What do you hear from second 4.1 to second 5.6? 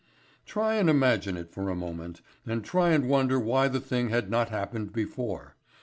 not happened before.